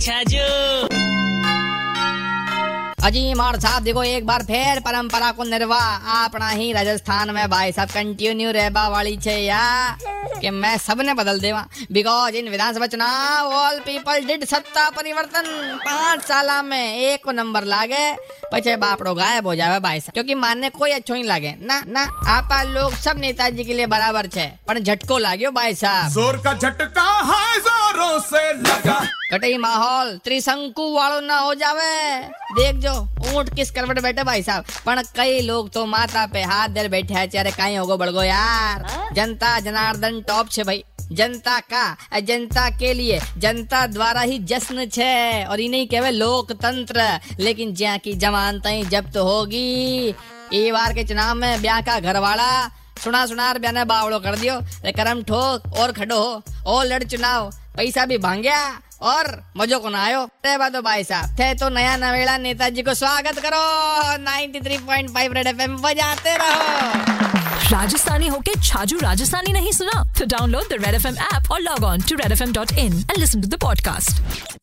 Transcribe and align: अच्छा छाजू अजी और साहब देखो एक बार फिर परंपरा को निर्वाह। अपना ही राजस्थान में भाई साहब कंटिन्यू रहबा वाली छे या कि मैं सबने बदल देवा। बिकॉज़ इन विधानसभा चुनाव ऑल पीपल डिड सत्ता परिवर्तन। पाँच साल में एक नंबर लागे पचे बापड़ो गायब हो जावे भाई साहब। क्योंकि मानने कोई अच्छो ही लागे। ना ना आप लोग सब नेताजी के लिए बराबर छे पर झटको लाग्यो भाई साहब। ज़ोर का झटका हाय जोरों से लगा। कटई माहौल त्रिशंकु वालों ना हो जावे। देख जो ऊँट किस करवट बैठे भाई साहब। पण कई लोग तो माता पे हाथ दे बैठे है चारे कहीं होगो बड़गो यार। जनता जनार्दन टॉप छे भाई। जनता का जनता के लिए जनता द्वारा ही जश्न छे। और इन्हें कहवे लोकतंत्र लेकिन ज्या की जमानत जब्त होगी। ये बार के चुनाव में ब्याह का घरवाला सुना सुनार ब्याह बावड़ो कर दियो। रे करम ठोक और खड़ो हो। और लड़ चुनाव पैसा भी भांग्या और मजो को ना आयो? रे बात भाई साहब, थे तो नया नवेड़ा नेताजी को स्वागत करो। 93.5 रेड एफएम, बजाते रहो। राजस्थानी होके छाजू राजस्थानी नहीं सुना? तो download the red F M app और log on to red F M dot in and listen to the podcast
अच्छा 0.00 0.22
छाजू 0.22 0.88
अजी 3.04 3.32
और 3.34 3.58
साहब 3.60 3.82
देखो 3.82 4.02
एक 4.02 4.26
बार 4.26 4.42
फिर 4.44 4.80
परंपरा 4.80 5.30
को 5.32 5.44
निर्वाह। 5.44 6.24
अपना 6.24 6.48
ही 6.48 6.72
राजस्थान 6.72 7.30
में 7.34 7.48
भाई 7.50 7.72
साहब 7.72 7.88
कंटिन्यू 7.90 8.50
रहबा 8.50 8.86
वाली 8.88 9.16
छे 9.16 9.36
या 9.36 9.60
कि 10.40 10.50
मैं 10.52 10.76
सबने 10.78 11.14
बदल 11.14 11.40
देवा। 11.40 11.64
बिकॉज़ 11.92 12.34
इन 12.36 12.48
विधानसभा 12.48 12.86
चुनाव 12.86 13.52
ऑल 13.54 13.78
पीपल 13.80 14.24
डिड 14.26 14.44
सत्ता 14.44 14.88
परिवर्तन। 14.90 15.44
पाँच 15.86 16.22
साल 16.24 16.50
में 16.66 16.96
एक 16.96 17.28
नंबर 17.30 17.64
लागे 17.64 18.04
पचे 18.52 18.76
बापड़ो 18.76 19.14
गायब 19.14 19.46
हो 19.46 19.54
जावे 19.54 19.78
भाई 19.80 20.00
साहब। 20.00 20.12
क्योंकि 20.14 20.34
मानने 20.36 20.70
कोई 20.70 20.90
अच्छो 20.90 21.14
ही 21.14 21.22
लागे। 21.22 21.54
ना 21.62 21.82
ना 21.88 22.02
आप 22.28 22.52
लोग 22.68 22.94
सब 22.98 23.18
नेताजी 23.18 23.64
के 23.64 23.74
लिए 23.74 23.86
बराबर 23.88 24.26
छे 24.28 24.46
पर 24.68 24.78
झटको 24.78 25.18
लाग्यो 25.18 25.50
भाई 25.52 25.74
साहब। 25.76 26.10
ज़ोर 26.12 26.42
का 26.44 26.54
झटका 26.54 27.02
हाय 27.02 27.58
जोरों 27.90 28.18
से 28.20 28.52
लगा। 28.52 28.98
कटई 29.32 29.56
माहौल 29.58 30.16
त्रिशंकु 30.24 30.82
वालों 30.94 31.20
ना 31.20 31.38
हो 31.38 31.54
जावे। 31.54 32.18
देख 32.54 32.76
जो 32.76 32.92
ऊँट 33.30 33.54
किस 33.54 33.70
करवट 33.70 34.00
बैठे 34.02 34.22
भाई 34.24 34.42
साहब। 34.42 34.64
पण 34.86 35.02
कई 35.16 35.40
लोग 35.40 35.70
तो 35.70 35.84
माता 35.86 36.26
पे 36.26 36.42
हाथ 36.42 36.68
दे 36.68 36.86
बैठे 36.88 37.14
है 37.14 37.26
चारे 37.28 37.50
कहीं 37.50 37.78
होगो 37.78 37.96
बड़गो 37.96 38.22
यार। 38.22 38.86
जनता 39.14 39.58
जनार्दन 39.60 40.20
टॉप 40.28 40.50
छे 40.50 40.64
भाई। 40.64 40.84
जनता 41.12 41.58
का 41.72 42.20
जनता 42.20 42.68
के 42.70 42.92
लिए 42.94 43.20
जनता 43.38 43.86
द्वारा 43.86 44.20
ही 44.22 44.38
जश्न 44.46 44.86
छे। 44.88 45.44
और 45.44 45.60
इन्हें 45.60 45.86
कहवे 45.88 46.10
लोकतंत्र 46.10 47.08
लेकिन 47.40 47.74
ज्या 47.74 47.96
की 47.96 48.12
जमानत 48.16 48.68
जब्त 48.90 49.16
होगी। 49.16 50.08
ये 50.52 50.70
बार 50.72 50.92
के 50.94 51.04
चुनाव 51.04 51.34
में 51.34 51.62
ब्याह 51.62 51.80
का 51.80 51.98
घरवाला 52.00 52.52
सुना 53.04 53.24
सुनार 53.26 53.58
ब्याह 53.58 53.84
बावड़ो 53.84 54.18
कर 54.20 54.36
दियो। 54.36 54.54
रे 54.84 54.92
करम 54.92 55.22
ठोक 55.22 55.76
और 55.78 55.92
खड़ो 55.92 56.16
हो। 56.16 56.42
और 56.66 56.84
लड़ 56.86 57.02
चुनाव 57.04 57.50
पैसा 57.76 58.04
भी 58.04 58.18
भांग्या 58.18 58.80
और 59.02 59.44
मजो 59.56 59.78
को 59.78 59.88
ना 59.88 60.04
आयो? 60.04 60.24
रे 60.24 60.56
बात 60.58 60.76
भाई 60.76 61.04
साहब, 61.04 61.34
थे 61.34 61.54
तो 61.54 61.68
नया 61.68 61.96
नवेड़ा 61.96 62.36
नेताजी 62.38 62.82
को 62.82 62.94
स्वागत 62.94 63.38
करो। 63.38 63.62
93.5 64.24 65.32
रेड 65.32 65.46
एफएम, 65.46 65.76
बजाते 65.76 66.36
रहो। 66.36 67.20
राजस्थानी 67.72 68.28
होके 68.28 68.60
छाजू 68.60 68.98
राजस्थानी 68.98 69.52
नहीं 69.52 69.72
सुना? 69.72 70.04
तो 70.18 70.26
download 70.26 70.62
the 70.62 70.84
red 70.84 70.94
F 70.94 71.06
M 71.06 71.18
app 71.18 71.50
और 71.52 71.60
log 71.60 71.84
on 71.84 72.00
to 72.00 72.16
red 72.16 72.32
F 72.32 72.42
M 72.42 72.52
dot 72.52 72.72
in 72.72 72.92
and 72.92 73.18
listen 73.18 73.40
to 73.40 73.48
the 73.48 73.60
podcast 73.60 74.59